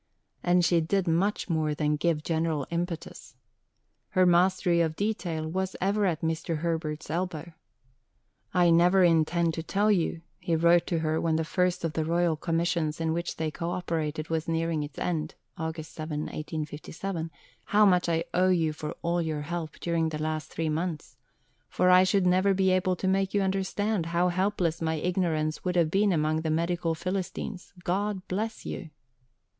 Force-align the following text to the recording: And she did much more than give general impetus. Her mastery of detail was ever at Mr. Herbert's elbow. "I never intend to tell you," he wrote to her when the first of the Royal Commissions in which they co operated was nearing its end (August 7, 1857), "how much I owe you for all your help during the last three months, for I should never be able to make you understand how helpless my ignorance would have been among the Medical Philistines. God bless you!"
And 0.41 0.65
she 0.65 0.81
did 0.81 1.07
much 1.07 1.47
more 1.47 1.75
than 1.75 1.95
give 1.95 2.23
general 2.23 2.65
impetus. 2.71 3.35
Her 4.09 4.25
mastery 4.25 4.81
of 4.81 4.95
detail 4.95 5.47
was 5.47 5.75
ever 5.79 6.07
at 6.07 6.21
Mr. 6.21 6.57
Herbert's 6.61 7.11
elbow. 7.11 7.53
"I 8.51 8.71
never 8.71 9.03
intend 9.03 9.53
to 9.53 9.61
tell 9.61 9.91
you," 9.91 10.21
he 10.39 10.55
wrote 10.55 10.87
to 10.87 10.97
her 11.01 11.21
when 11.21 11.35
the 11.35 11.45
first 11.45 11.83
of 11.83 11.93
the 11.93 12.03
Royal 12.03 12.35
Commissions 12.35 12.99
in 12.99 13.13
which 13.13 13.35
they 13.35 13.51
co 13.51 13.69
operated 13.69 14.27
was 14.29 14.47
nearing 14.47 14.81
its 14.81 14.97
end 14.97 15.35
(August 15.55 15.93
7, 15.93 16.21
1857), 16.21 17.29
"how 17.65 17.85
much 17.85 18.09
I 18.09 18.23
owe 18.33 18.49
you 18.49 18.73
for 18.73 18.95
all 19.03 19.21
your 19.21 19.41
help 19.41 19.77
during 19.79 20.09
the 20.09 20.17
last 20.17 20.49
three 20.51 20.67
months, 20.67 21.15
for 21.69 21.91
I 21.91 22.05
should 22.05 22.25
never 22.25 22.55
be 22.55 22.71
able 22.71 22.95
to 22.95 23.07
make 23.07 23.35
you 23.35 23.43
understand 23.43 24.07
how 24.07 24.29
helpless 24.29 24.81
my 24.81 24.95
ignorance 24.95 25.63
would 25.63 25.75
have 25.75 25.91
been 25.91 26.11
among 26.11 26.41
the 26.41 26.49
Medical 26.49 26.95
Philistines. 26.95 27.71
God 27.83 28.27
bless 28.27 28.65
you!" 28.65 28.89